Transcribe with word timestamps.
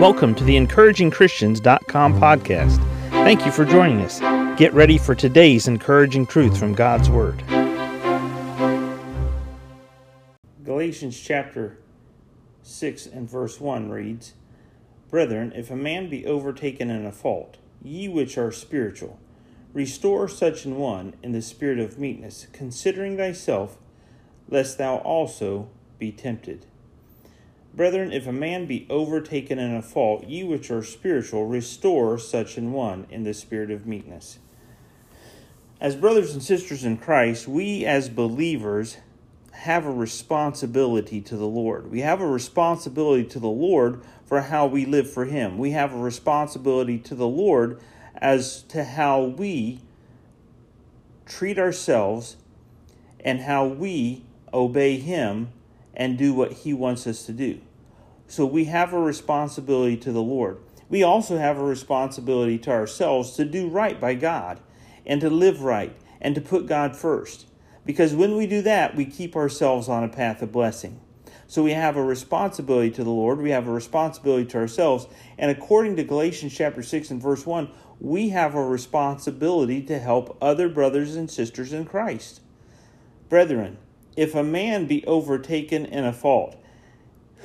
Welcome 0.00 0.34
to 0.34 0.44
the 0.44 0.56
encouragingchristians.com 0.56 2.20
podcast. 2.20 2.78
Thank 3.10 3.46
you 3.46 3.52
for 3.52 3.64
joining 3.64 4.00
us. 4.00 4.18
Get 4.58 4.74
ready 4.74 4.98
for 4.98 5.14
today's 5.14 5.68
encouraging 5.68 6.26
truth 6.26 6.58
from 6.58 6.74
God's 6.74 7.08
Word. 7.08 7.42
Galatians 10.64 11.18
chapter 11.18 11.78
6 12.62 13.06
and 13.06 13.30
verse 13.30 13.60
1 13.60 13.88
reads 13.88 14.34
Brethren, 15.10 15.52
if 15.54 15.70
a 15.70 15.76
man 15.76 16.10
be 16.10 16.26
overtaken 16.26 16.90
in 16.90 17.06
a 17.06 17.12
fault, 17.12 17.58
ye 17.80 18.08
which 18.08 18.36
are 18.36 18.50
spiritual, 18.50 19.20
restore 19.72 20.26
such 20.28 20.64
an 20.64 20.74
one 20.74 21.14
in 21.22 21.30
the 21.30 21.40
spirit 21.40 21.78
of 21.78 22.00
meekness, 22.00 22.48
considering 22.52 23.16
thyself, 23.16 23.78
lest 24.48 24.76
thou 24.76 24.96
also 24.96 25.68
be 26.00 26.10
tempted. 26.10 26.66
Brethren, 27.76 28.12
if 28.12 28.26
a 28.26 28.32
man 28.32 28.66
be 28.66 28.86
overtaken 28.88 29.58
in 29.58 29.74
a 29.74 29.82
fault, 29.82 30.24
ye 30.24 30.44
which 30.44 30.70
are 30.70 30.84
spiritual, 30.84 31.46
restore 31.46 32.18
such 32.18 32.56
an 32.56 32.72
one 32.72 33.06
in 33.10 33.24
the 33.24 33.34
spirit 33.34 33.70
of 33.70 33.86
meekness. 33.86 34.38
As 35.80 35.96
brothers 35.96 36.32
and 36.32 36.42
sisters 36.42 36.84
in 36.84 36.96
Christ, 36.98 37.48
we 37.48 37.84
as 37.84 38.08
believers 38.08 38.98
have 39.52 39.86
a 39.86 39.90
responsibility 39.90 41.20
to 41.22 41.36
the 41.36 41.46
Lord. 41.46 41.90
We 41.90 42.00
have 42.00 42.20
a 42.20 42.26
responsibility 42.26 43.24
to 43.24 43.40
the 43.40 43.48
Lord 43.48 44.02
for 44.24 44.42
how 44.42 44.66
we 44.66 44.84
live 44.84 45.10
for 45.10 45.24
Him. 45.24 45.58
We 45.58 45.72
have 45.72 45.92
a 45.92 45.98
responsibility 45.98 46.98
to 46.98 47.14
the 47.14 47.26
Lord 47.26 47.80
as 48.14 48.62
to 48.64 48.84
how 48.84 49.22
we 49.22 49.80
treat 51.26 51.58
ourselves 51.58 52.36
and 53.20 53.40
how 53.40 53.66
we 53.66 54.24
obey 54.52 54.98
Him 54.98 55.48
and 55.96 56.18
do 56.18 56.34
what 56.34 56.52
He 56.52 56.72
wants 56.72 57.06
us 57.06 57.24
to 57.26 57.32
do. 57.32 57.60
So 58.26 58.46
we 58.46 58.64
have 58.64 58.92
a 58.92 59.00
responsibility 59.00 59.96
to 59.98 60.12
the 60.12 60.22
Lord. 60.22 60.58
We 60.88 61.02
also 61.02 61.38
have 61.38 61.58
a 61.58 61.64
responsibility 61.64 62.58
to 62.58 62.70
ourselves 62.70 63.32
to 63.36 63.44
do 63.44 63.68
right 63.68 64.00
by 64.00 64.14
God 64.14 64.60
and 65.06 65.20
to 65.20 65.30
live 65.30 65.62
right 65.62 65.96
and 66.20 66.34
to 66.34 66.40
put 66.40 66.66
God 66.66 66.96
first. 66.96 67.46
Because 67.84 68.14
when 68.14 68.36
we 68.36 68.46
do 68.46 68.62
that, 68.62 68.96
we 68.96 69.04
keep 69.04 69.36
ourselves 69.36 69.88
on 69.88 70.04
a 70.04 70.08
path 70.08 70.40
of 70.42 70.52
blessing. 70.52 71.00
So 71.46 71.62
we 71.62 71.72
have 71.72 71.96
a 71.96 72.02
responsibility 72.02 72.90
to 72.92 73.04
the 73.04 73.10
Lord, 73.10 73.38
we 73.38 73.50
have 73.50 73.68
a 73.68 73.72
responsibility 73.72 74.46
to 74.46 74.58
ourselves, 74.58 75.06
and 75.36 75.50
according 75.50 75.96
to 75.96 76.04
Galatians 76.04 76.54
chapter 76.54 76.82
6 76.82 77.10
and 77.10 77.22
verse 77.22 77.44
1, 77.44 77.70
we 78.00 78.30
have 78.30 78.54
a 78.54 78.64
responsibility 78.64 79.82
to 79.82 79.98
help 79.98 80.36
other 80.40 80.68
brothers 80.68 81.16
and 81.16 81.30
sisters 81.30 81.72
in 81.72 81.84
Christ. 81.84 82.40
Brethren, 83.28 83.76
if 84.16 84.34
a 84.34 84.42
man 84.42 84.86
be 84.86 85.04
overtaken 85.06 85.86
in 85.86 86.04
a 86.04 86.12
fault, 86.12 86.56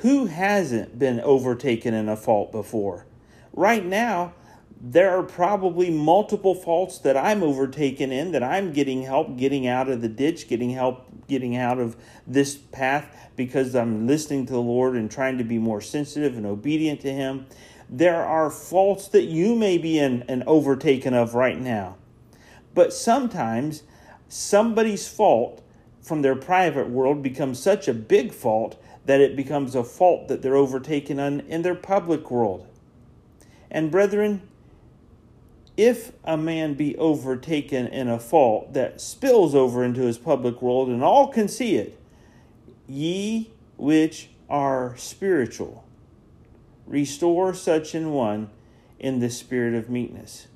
who 0.00 0.26
hasn't 0.26 0.98
been 0.98 1.20
overtaken 1.20 1.94
in 1.94 2.08
a 2.08 2.16
fault 2.16 2.52
before? 2.52 3.06
Right 3.52 3.84
now, 3.84 4.32
there 4.80 5.10
are 5.10 5.22
probably 5.22 5.90
multiple 5.90 6.54
faults 6.54 6.98
that 6.98 7.16
I'm 7.16 7.42
overtaken 7.42 8.12
in, 8.12 8.32
that 8.32 8.42
I'm 8.42 8.72
getting 8.72 9.02
help 9.02 9.36
getting 9.36 9.66
out 9.66 9.90
of 9.90 10.00
the 10.00 10.08
ditch, 10.08 10.48
getting 10.48 10.70
help 10.70 11.06
getting 11.28 11.54
out 11.54 11.78
of 11.78 11.96
this 12.26 12.56
path 12.56 13.30
because 13.36 13.74
I'm 13.74 14.06
listening 14.06 14.46
to 14.46 14.52
the 14.52 14.60
Lord 14.60 14.96
and 14.96 15.10
trying 15.10 15.36
to 15.38 15.44
be 15.44 15.58
more 15.58 15.82
sensitive 15.82 16.36
and 16.36 16.46
obedient 16.46 17.00
to 17.00 17.12
Him. 17.12 17.46
There 17.90 18.24
are 18.24 18.50
faults 18.50 19.08
that 19.08 19.24
you 19.24 19.54
may 19.54 19.76
be 19.76 19.98
in 19.98 20.24
and 20.28 20.44
overtaken 20.44 21.12
of 21.12 21.34
right 21.34 21.60
now. 21.60 21.96
But 22.72 22.92
sometimes 22.92 23.82
somebody's 24.28 25.08
fault 25.08 25.62
from 26.02 26.22
their 26.22 26.36
private 26.36 26.88
world 26.88 27.22
becomes 27.22 27.58
such 27.58 27.88
a 27.88 27.94
big 27.94 28.32
fault 28.32 28.82
that 29.04 29.20
it 29.20 29.36
becomes 29.36 29.74
a 29.74 29.84
fault 29.84 30.28
that 30.28 30.42
they're 30.42 30.56
overtaken 30.56 31.18
on 31.18 31.40
in 31.40 31.62
their 31.62 31.74
public 31.74 32.30
world. 32.30 32.66
And 33.70 33.90
brethren, 33.90 34.42
if 35.76 36.12
a 36.24 36.36
man 36.36 36.74
be 36.74 36.96
overtaken 36.96 37.86
in 37.86 38.08
a 38.08 38.18
fault 38.18 38.72
that 38.74 39.00
spills 39.00 39.54
over 39.54 39.84
into 39.84 40.02
his 40.02 40.18
public 40.18 40.60
world 40.60 40.88
and 40.88 41.02
all 41.02 41.28
can 41.28 41.48
see 41.48 41.76
it, 41.76 41.98
ye 42.86 43.50
which 43.76 44.30
are 44.48 44.96
spiritual, 44.96 45.84
restore 46.86 47.54
such 47.54 47.94
an 47.94 48.12
one 48.12 48.50
in 48.98 49.20
the 49.20 49.30
spirit 49.30 49.74
of 49.74 49.88
meekness. 49.88 50.48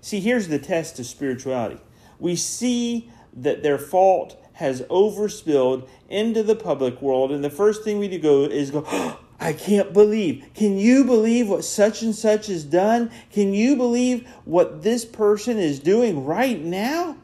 See, 0.00 0.20
here's 0.20 0.48
the 0.48 0.58
test 0.58 0.98
of 0.98 1.06
spirituality. 1.06 1.80
We 2.18 2.36
see 2.36 3.10
that 3.34 3.62
their 3.62 3.78
fault 3.78 4.36
has 4.62 4.80
overspilled 4.82 5.88
into 6.08 6.44
the 6.44 6.54
public 6.54 7.02
world, 7.02 7.32
and 7.32 7.42
the 7.42 7.50
first 7.50 7.82
thing 7.82 7.98
we 7.98 8.06
do 8.06 8.18
go 8.18 8.44
is 8.44 8.70
go, 8.70 8.84
oh, 8.86 9.18
I 9.40 9.52
can't 9.52 9.92
believe. 9.92 10.46
Can 10.54 10.78
you 10.78 11.04
believe 11.04 11.48
what 11.48 11.64
such 11.64 12.00
and 12.02 12.14
such 12.14 12.46
has 12.46 12.62
done? 12.62 13.10
Can 13.32 13.52
you 13.52 13.74
believe 13.74 14.28
what 14.44 14.84
this 14.84 15.04
person 15.04 15.58
is 15.58 15.80
doing 15.80 16.24
right 16.24 16.60
now? 16.60 17.16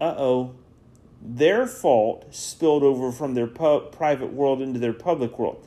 Uh 0.00 0.14
oh. 0.16 0.54
Their 1.20 1.66
fault 1.66 2.34
spilled 2.34 2.82
over 2.82 3.12
from 3.12 3.34
their 3.34 3.46
pu- 3.46 3.88
private 3.92 4.32
world 4.32 4.62
into 4.62 4.78
their 4.78 4.94
public 4.94 5.38
world. 5.38 5.62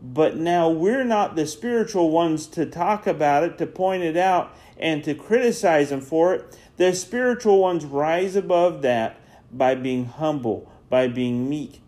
But 0.00 0.36
now 0.36 0.68
we're 0.68 1.04
not 1.04 1.36
the 1.36 1.46
spiritual 1.46 2.10
ones 2.10 2.46
to 2.48 2.66
talk 2.66 3.06
about 3.06 3.44
it, 3.44 3.58
to 3.58 3.66
point 3.66 4.02
it 4.02 4.16
out, 4.16 4.54
and 4.76 5.02
to 5.04 5.14
criticize 5.14 5.90
them 5.90 6.00
for 6.00 6.34
it. 6.34 6.58
The 6.76 6.94
spiritual 6.94 7.58
ones 7.58 7.84
rise 7.84 8.36
above 8.36 8.82
that 8.82 9.18
by 9.50 9.74
being 9.74 10.04
humble, 10.04 10.70
by 10.90 11.08
being 11.08 11.48
meek, 11.48 11.80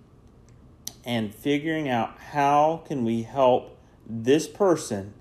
and 1.04 1.34
figuring 1.34 1.88
out 1.88 2.18
how 2.18 2.82
can 2.86 3.04
we 3.04 3.22
help 3.22 3.78
this 4.08 4.48
person 4.48 5.12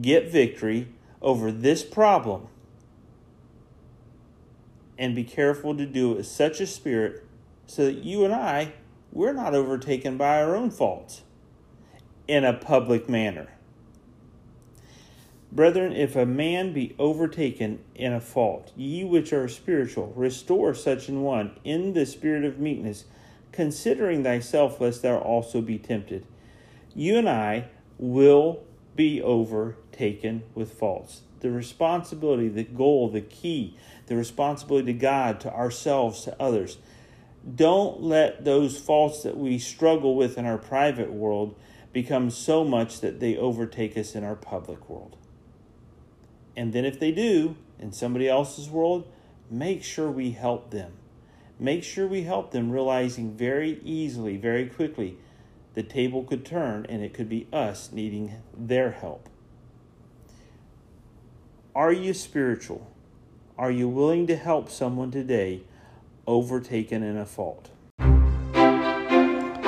get 0.00 0.30
victory 0.30 0.88
over 1.20 1.50
this 1.50 1.82
problem 1.82 2.46
and 4.96 5.14
be 5.14 5.24
careful 5.24 5.76
to 5.76 5.86
do 5.86 6.12
it 6.12 6.16
with 6.18 6.26
such 6.26 6.60
a 6.60 6.66
spirit 6.66 7.24
so 7.66 7.86
that 7.86 8.04
you 8.04 8.24
and 8.24 8.34
I 8.34 8.72
we're 9.12 9.32
not 9.32 9.54
overtaken 9.54 10.16
by 10.16 10.40
our 10.40 10.54
own 10.54 10.70
faults 10.70 11.22
in 12.30 12.44
a 12.44 12.52
public 12.52 13.08
manner. 13.08 13.48
Brethren, 15.50 15.92
if 15.92 16.14
a 16.14 16.24
man 16.24 16.72
be 16.72 16.94
overtaken 16.96 17.80
in 17.96 18.12
a 18.12 18.20
fault, 18.20 18.70
ye 18.76 19.02
which 19.02 19.32
are 19.32 19.48
spiritual, 19.48 20.12
restore 20.14 20.72
such 20.72 21.08
an 21.08 21.22
one 21.22 21.58
in 21.64 21.92
the 21.92 22.06
spirit 22.06 22.44
of 22.44 22.60
meekness, 22.60 23.06
considering 23.50 24.22
thyself, 24.22 24.80
lest 24.80 25.02
thou 25.02 25.18
also 25.18 25.60
be 25.60 25.76
tempted. 25.76 26.24
You 26.94 27.18
and 27.18 27.28
I 27.28 27.66
will 27.98 28.62
be 28.94 29.20
overtaken 29.20 30.44
with 30.54 30.72
faults. 30.72 31.22
The 31.40 31.50
responsibility, 31.50 32.46
the 32.46 32.62
goal, 32.62 33.08
the 33.08 33.22
key, 33.22 33.76
the 34.06 34.14
responsibility 34.14 34.92
to 34.92 34.98
God, 35.00 35.40
to 35.40 35.52
ourselves, 35.52 36.22
to 36.26 36.40
others. 36.40 36.78
Don't 37.56 38.00
let 38.00 38.44
those 38.44 38.78
faults 38.78 39.24
that 39.24 39.36
we 39.36 39.58
struggle 39.58 40.14
with 40.14 40.38
in 40.38 40.46
our 40.46 40.58
private 40.58 41.12
world 41.12 41.56
become 41.92 42.30
so 42.30 42.64
much 42.64 43.00
that 43.00 43.20
they 43.20 43.36
overtake 43.36 43.96
us 43.96 44.14
in 44.14 44.24
our 44.24 44.36
public 44.36 44.88
world. 44.88 45.16
And 46.56 46.72
then, 46.72 46.84
if 46.84 47.00
they 47.00 47.12
do 47.12 47.56
in 47.78 47.92
somebody 47.92 48.28
else's 48.28 48.68
world, 48.68 49.10
make 49.50 49.82
sure 49.82 50.10
we 50.10 50.32
help 50.32 50.70
them. 50.70 50.92
Make 51.58 51.84
sure 51.84 52.06
we 52.06 52.22
help 52.22 52.52
them, 52.52 52.70
realizing 52.70 53.36
very 53.36 53.80
easily, 53.84 54.36
very 54.36 54.66
quickly, 54.66 55.18
the 55.74 55.82
table 55.82 56.24
could 56.24 56.44
turn 56.44 56.86
and 56.88 57.02
it 57.02 57.14
could 57.14 57.28
be 57.28 57.46
us 57.52 57.92
needing 57.92 58.34
their 58.56 58.92
help. 58.92 59.28
Are 61.74 61.92
you 61.92 62.14
spiritual? 62.14 62.90
Are 63.56 63.70
you 63.70 63.88
willing 63.88 64.26
to 64.26 64.36
help 64.36 64.70
someone 64.70 65.10
today 65.10 65.62
overtaken 66.26 67.02
in 67.02 67.16
a 67.16 67.26
fault? 67.26 67.70